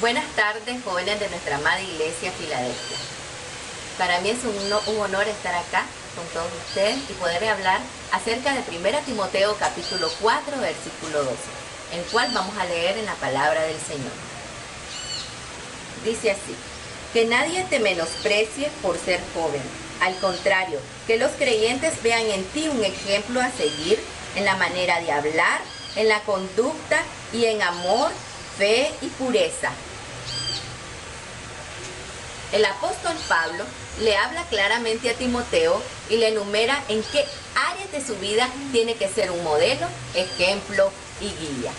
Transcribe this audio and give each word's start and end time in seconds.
Buenas 0.00 0.26
tardes, 0.36 0.76
jóvenes 0.84 1.18
de 1.18 1.28
nuestra 1.28 1.56
amada 1.56 1.80
iglesia 1.80 2.30
Filadelfia. 2.30 2.96
Para 3.98 4.20
mí 4.20 4.30
es 4.30 4.38
un, 4.44 5.00
honor 5.00 5.26
estar 5.26 5.52
acá 5.52 5.84
con 6.14 6.24
todos 6.28 6.52
ustedes 6.68 6.98
y 7.10 7.14
poder 7.14 7.44
hablar 7.48 7.80
acerca 8.12 8.54
de 8.54 8.60
1 8.78 8.98
Timoteo 9.06 9.56
capítulo 9.58 10.08
4, 10.20 10.56
versículo 10.60 11.24
12, 11.24 11.36
el 11.94 12.02
cual 12.12 12.30
vamos 12.32 12.56
a 12.58 12.64
leer 12.66 12.96
en 12.96 13.06
la 13.06 13.14
palabra 13.14 13.60
del 13.62 13.80
Señor. 13.80 14.12
Dice 16.04 16.30
así, 16.30 16.54
que 17.12 17.24
nadie 17.24 17.64
te 17.64 17.80
menosprecie 17.80 18.70
por 18.82 18.96
ser 18.98 19.20
joven. 19.34 19.62
Al 20.00 20.14
contrario, 20.20 20.78
que 21.08 21.16
los 21.16 21.32
creyentes 21.32 22.00
vean 22.04 22.22
en 22.22 22.44
ti 22.44 22.68
un 22.68 22.84
ejemplo 22.84 23.40
a 23.40 23.50
seguir 23.50 23.98
en 24.36 24.44
la 24.44 24.54
manera 24.54 25.00
de 25.00 25.10
hablar, 25.10 25.60
en 25.96 26.08
la 26.08 26.20
conducta 26.20 27.02
y 27.32 27.46
en 27.46 27.62
amor, 27.62 28.12
fe 28.58 28.90
y 29.00 29.06
pureza. 29.06 29.70
El 32.52 32.64
apóstol 32.64 33.14
Pablo 33.28 33.64
le 34.00 34.16
habla 34.16 34.42
claramente 34.44 35.10
a 35.10 35.14
Timoteo 35.14 35.80
y 36.10 36.16
le 36.16 36.28
enumera 36.28 36.82
en 36.88 37.02
qué 37.04 37.24
áreas 37.54 37.92
de 37.92 38.04
su 38.04 38.16
vida 38.16 38.48
tiene 38.72 38.94
que 38.94 39.08
ser 39.08 39.30
un 39.30 39.44
modelo, 39.44 39.86
ejemplo 40.14 40.90
y 41.20 41.26
guía. 41.26 41.70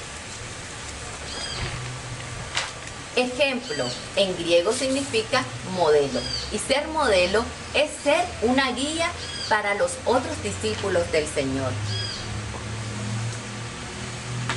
Ejemplo 3.16 3.86
en 4.16 4.38
griego 4.38 4.72
significa 4.72 5.44
modelo 5.72 6.22
y 6.54 6.60
ser 6.60 6.88
modelo 6.88 7.44
es 7.74 7.90
ser 8.04 8.24
una 8.44 8.72
guía 8.72 9.12
para 9.50 9.74
los 9.74 9.94
otros 10.06 10.42
discípulos 10.44 11.12
del 11.12 11.28
Señor 11.28 11.72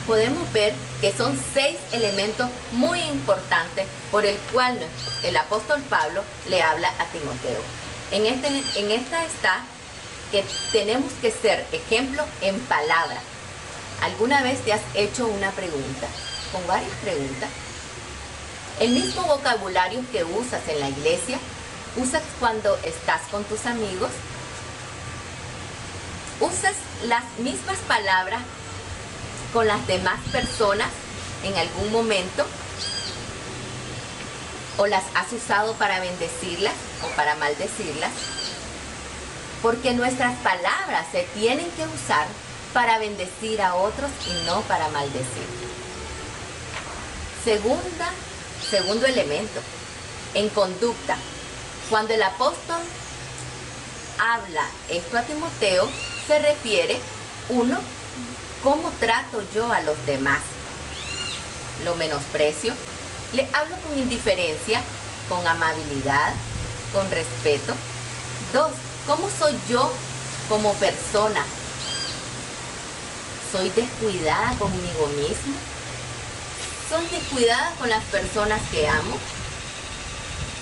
podemos 0.06 0.52
ver 0.52 0.74
que 1.00 1.12
son 1.12 1.38
seis 1.54 1.76
elementos 1.92 2.48
muy 2.72 3.00
importantes 3.00 3.86
por 4.10 4.24
el 4.24 4.36
cual 4.52 4.78
el 5.22 5.36
apóstol 5.36 5.80
Pablo 5.88 6.22
le 6.48 6.62
habla 6.62 6.88
a 6.98 7.04
Timoteo. 7.06 7.60
En, 8.10 8.26
este, 8.26 8.48
en 8.80 8.90
esta 8.90 9.24
está 9.24 9.60
que 10.30 10.44
tenemos 10.72 11.12
que 11.20 11.30
ser 11.30 11.66
ejemplo 11.72 12.24
en 12.40 12.58
palabra. 12.60 13.20
¿Alguna 14.02 14.42
vez 14.42 14.60
te 14.64 14.72
has 14.72 14.82
hecho 14.94 15.26
una 15.26 15.50
pregunta? 15.52 16.06
Con 16.52 16.66
varias 16.66 16.92
preguntas. 17.02 17.50
El 18.80 18.90
mismo 18.90 19.22
vocabulario 19.22 20.02
que 20.10 20.24
usas 20.24 20.66
en 20.68 20.80
la 20.80 20.88
iglesia, 20.88 21.38
usas 21.96 22.22
cuando 22.40 22.76
estás 22.84 23.20
con 23.30 23.44
tus 23.44 23.66
amigos. 23.66 24.10
Usas 26.40 26.74
las 27.04 27.22
mismas 27.38 27.78
palabras 27.86 28.40
con 29.52 29.66
las 29.66 29.86
demás 29.86 30.18
personas 30.30 30.88
en 31.44 31.56
algún 31.56 31.92
momento? 31.92 32.46
¿O 34.78 34.86
las 34.86 35.04
has 35.14 35.32
usado 35.32 35.74
para 35.74 36.00
bendecirlas 36.00 36.74
o 37.04 37.08
para 37.16 37.34
maldecirlas? 37.36 38.10
Porque 39.60 39.92
nuestras 39.92 40.36
palabras 40.38 41.06
se 41.12 41.22
tienen 41.34 41.70
que 41.72 41.84
usar 41.84 42.26
para 42.72 42.98
bendecir 42.98 43.60
a 43.60 43.74
otros 43.74 44.10
y 44.26 44.46
no 44.46 44.62
para 44.62 44.88
maldecir. 44.88 45.46
Segunda, 47.44 48.10
segundo 48.70 49.06
elemento, 49.06 49.60
en 50.34 50.48
conducta. 50.48 51.16
Cuando 51.90 52.14
el 52.14 52.22
apóstol 52.22 52.80
habla 54.18 54.64
esto 54.88 55.18
a 55.18 55.22
Timoteo, 55.22 55.88
se 56.26 56.38
refiere, 56.38 56.98
uno, 57.50 57.78
¿Cómo 58.62 58.92
trato 59.00 59.42
yo 59.52 59.72
a 59.72 59.80
los 59.80 59.96
demás? 60.06 60.40
¿Lo 61.84 61.96
menosprecio? 61.96 62.72
¿Le 63.32 63.48
hablo 63.52 63.74
con 63.78 63.98
indiferencia, 63.98 64.80
con 65.28 65.44
amabilidad, 65.44 66.32
con 66.92 67.10
respeto? 67.10 67.74
Dos, 68.52 68.70
¿cómo 69.04 69.28
soy 69.36 69.58
yo 69.68 69.90
como 70.48 70.72
persona? 70.74 71.44
¿Soy 73.50 73.68
descuidada 73.70 74.56
conmigo 74.56 75.08
mismo? 75.08 75.56
¿Soy 76.88 77.04
descuidada 77.06 77.72
con 77.80 77.88
las 77.88 78.04
personas 78.04 78.60
que 78.70 78.86
amo? 78.86 79.16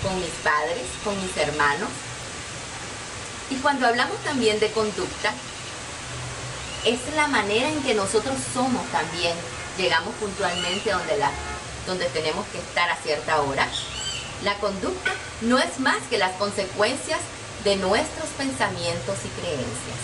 ¿Con 0.03 0.19
mis 0.19 0.32
padres? 0.42 0.86
¿Con 1.04 1.22
mis 1.22 1.36
hermanos? 1.36 1.91
Y 3.50 3.56
cuando 3.56 3.86
hablamos 3.86 4.16
también 4.24 4.58
de 4.58 4.70
conducta, 4.70 5.34
es 6.84 6.98
la 7.14 7.26
manera 7.26 7.68
en 7.68 7.82
que 7.82 7.94
nosotros 7.94 8.36
somos 8.54 8.84
también. 8.91 9.34
Llegamos 9.76 10.14
puntualmente 10.14 10.91
donde, 10.91 11.16
la, 11.18 11.30
donde 11.86 12.06
tenemos 12.06 12.46
que 12.48 12.58
estar 12.58 12.91
a 12.91 12.96
cierta 12.96 13.41
hora. 13.42 13.68
La 14.44 14.54
conducta 14.54 15.12
no 15.42 15.58
es 15.58 15.78
más 15.78 15.98
que 16.08 16.18
las 16.18 16.32
consecuencias 16.32 17.20
de 17.64 17.76
nuestros 17.76 18.28
pensamientos 18.38 19.18
y 19.24 19.41
creencias. 19.41 20.00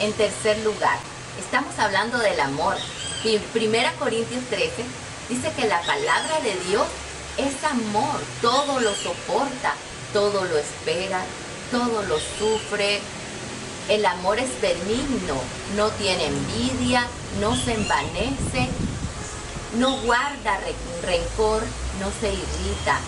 En 0.00 0.12
tercer 0.14 0.58
lugar, 0.60 0.98
estamos 1.38 1.78
hablando 1.78 2.18
del 2.18 2.40
amor. 2.40 2.76
Y 3.22 3.36
en 3.36 3.42
1 3.54 3.90
Corintios 3.98 4.42
13 4.48 4.84
dice 5.28 5.52
que 5.52 5.68
la 5.68 5.82
palabra 5.82 6.40
de 6.40 6.54
Dios 6.68 6.86
es 7.36 7.62
amor, 7.64 8.20
todo 8.40 8.80
lo 8.80 8.94
soporta, 8.94 9.74
todo 10.14 10.44
lo 10.44 10.56
espera, 10.56 11.22
todo 11.70 12.02
lo 12.02 12.18
sufre, 12.18 13.00
el 13.90 14.06
amor 14.06 14.38
es 14.38 14.48
benigno, 14.62 15.34
no 15.76 15.88
tiene 15.90 16.26
envidia, 16.26 17.08
no 17.40 17.56
se 17.56 17.74
envanece, 17.74 18.68
no 19.78 19.96
guarda 20.02 20.60
rencor, 21.02 21.62
no 21.98 22.06
se 22.20 22.28
irrita, 22.32 23.00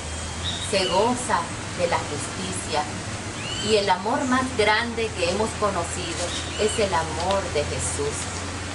se 0.73 0.85
goza 0.87 1.39
de 1.79 1.87
la 1.87 1.99
justicia. 1.99 2.83
Y 3.71 3.77
el 3.77 3.89
amor 3.91 4.25
más 4.25 4.45
grande 4.59 5.09
que 5.17 5.31
hemos 5.31 5.51
conocido 5.61 6.27
es 6.61 6.77
el 6.81 6.93
amor 6.93 7.43
de 7.55 7.63
Jesús, 7.63 8.19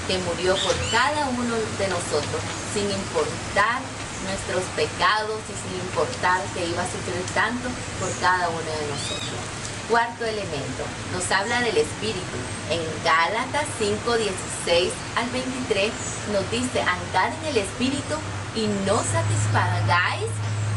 que 0.07 0.17
murió 0.19 0.55
por 0.55 0.75
cada 0.89 1.27
uno 1.27 1.55
de 1.77 1.87
nosotros 1.89 2.41
sin 2.73 2.89
importar 2.89 3.81
nuestros 4.23 4.63
pecados 4.77 5.41
y 5.43 5.55
sin 5.59 5.75
importar 5.81 6.41
que 6.53 6.65
iba 6.65 6.83
a 6.83 6.85
sufrir 6.85 7.25
tanto 7.33 7.67
por 7.99 8.09
cada 8.21 8.47
uno 8.47 8.59
de 8.59 8.87
nosotros. 8.87 9.66
Cuarto 9.89 10.25
elemento, 10.25 10.83
nos 11.13 11.31
habla 11.31 11.61
del 11.61 11.77
Espíritu. 11.77 12.37
En 12.69 12.81
Gálatas 13.05 13.63
5, 13.79 14.17
16 14.17 14.91
al 15.15 15.29
23 15.29 15.91
nos 16.33 16.51
dice, 16.51 16.81
andad 16.81 17.31
en 17.39 17.45
el 17.51 17.57
Espíritu 17.57 18.15
y 18.53 18.67
no 18.85 18.97
satisfagáis 18.97 20.27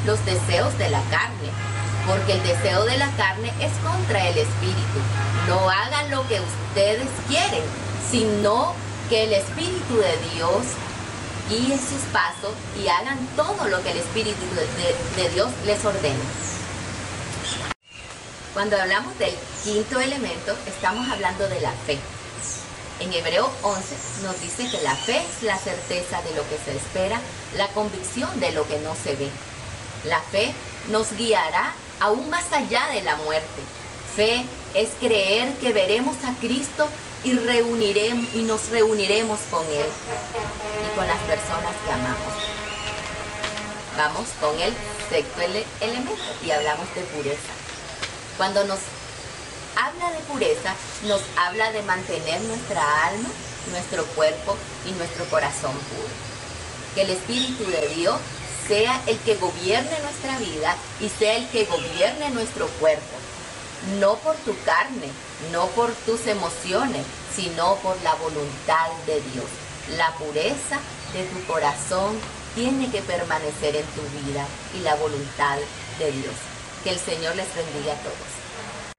los 0.06 0.24
deseos 0.24 0.78
de 0.78 0.90
la 0.90 1.02
carne, 1.10 1.50
porque 2.06 2.34
el 2.34 2.42
deseo 2.44 2.84
de 2.84 2.98
la 2.98 3.10
carne 3.16 3.52
es 3.58 3.72
contra 3.82 4.28
el 4.28 4.38
Espíritu. 4.38 5.00
No 5.48 5.68
hagan 5.68 6.08
lo 6.12 6.28
que 6.28 6.40
ustedes 6.40 7.08
quieren, 7.26 7.64
sino 8.12 8.74
que 9.08 9.24
el 9.24 9.32
Espíritu 9.32 9.96
de 9.96 10.16
Dios 10.34 10.62
guíe 11.48 11.76
sus 11.76 12.06
pasos 12.12 12.54
y 12.80 12.86
hagan 12.86 13.18
todo 13.34 13.66
lo 13.66 13.82
que 13.82 13.90
el 13.90 13.98
Espíritu 13.98 14.46
de, 14.54 15.20
de 15.20 15.30
Dios 15.30 15.50
les 15.66 15.84
ordena. 15.84 16.49
Cuando 18.54 18.80
hablamos 18.80 19.16
del 19.18 19.34
quinto 19.62 20.00
elemento, 20.00 20.56
estamos 20.66 21.08
hablando 21.08 21.48
de 21.48 21.60
la 21.60 21.70
fe. 21.86 21.98
En 22.98 23.12
Hebreo 23.12 23.48
11 23.62 23.94
nos 24.24 24.40
dice 24.40 24.68
que 24.68 24.82
la 24.82 24.96
fe 24.96 25.18
es 25.18 25.44
la 25.44 25.56
certeza 25.56 26.20
de 26.22 26.34
lo 26.34 26.42
que 26.48 26.58
se 26.64 26.76
espera, 26.76 27.20
la 27.56 27.68
convicción 27.68 28.40
de 28.40 28.50
lo 28.50 28.66
que 28.66 28.80
no 28.80 28.96
se 28.96 29.14
ve. 29.14 29.28
La 30.04 30.20
fe 30.20 30.52
nos 30.90 31.12
guiará 31.12 31.72
aún 32.00 32.28
más 32.28 32.52
allá 32.52 32.88
de 32.88 33.02
la 33.02 33.14
muerte. 33.16 33.62
Fe 34.16 34.44
es 34.74 34.90
creer 34.98 35.54
que 35.58 35.72
veremos 35.72 36.16
a 36.24 36.34
Cristo 36.40 36.88
y, 37.22 37.34
reuniremos, 37.34 38.34
y 38.34 38.42
nos 38.42 38.68
reuniremos 38.70 39.38
con 39.48 39.64
Él 39.66 39.86
y 39.86 40.96
con 40.96 41.06
las 41.06 41.20
personas 41.20 41.74
que 41.86 41.92
amamos. 41.92 42.34
Vamos 43.96 44.28
con 44.40 44.58
el 44.58 44.74
sexto 45.08 45.40
elemento 45.40 46.16
y 46.44 46.50
hablamos 46.50 46.92
de 46.96 47.02
pureza. 47.02 47.69
Cuando 48.40 48.64
nos 48.64 48.78
habla 49.76 50.12
de 50.12 50.20
pureza, 50.20 50.74
nos 51.02 51.20
habla 51.36 51.72
de 51.72 51.82
mantener 51.82 52.40
nuestra 52.40 52.82
alma, 53.08 53.28
nuestro 53.70 54.02
cuerpo 54.14 54.56
y 54.86 54.92
nuestro 54.92 55.26
corazón 55.26 55.72
puro. 55.72 56.08
Que 56.94 57.02
el 57.02 57.10
Espíritu 57.10 57.66
de 57.66 57.86
Dios 57.88 58.18
sea 58.66 58.98
el 59.06 59.18
que 59.18 59.36
gobierne 59.36 59.90
nuestra 60.00 60.38
vida 60.38 60.74
y 61.00 61.10
sea 61.10 61.36
el 61.36 61.50
que 61.50 61.66
gobierne 61.66 62.30
nuestro 62.30 62.66
cuerpo. 62.80 63.14
No 63.98 64.14
por 64.14 64.36
tu 64.36 64.58
carne, 64.64 65.10
no 65.52 65.66
por 65.66 65.92
tus 66.06 66.26
emociones, 66.26 67.04
sino 67.36 67.74
por 67.82 68.00
la 68.00 68.14
voluntad 68.14 68.88
de 69.04 69.20
Dios. 69.20 69.50
La 69.98 70.12
pureza 70.14 70.80
de 71.12 71.24
tu 71.24 71.44
corazón 71.44 72.18
tiene 72.54 72.90
que 72.90 73.02
permanecer 73.02 73.76
en 73.76 73.86
tu 73.88 74.00
vida 74.24 74.46
y 74.74 74.80
la 74.80 74.94
voluntad 74.94 75.58
de 75.98 76.10
Dios. 76.10 76.49
Que 76.82 76.90
el 76.90 76.98
Señor 76.98 77.36
les 77.36 77.54
bendiga 77.54 77.92
a 77.92 77.96
todos. 77.96 78.39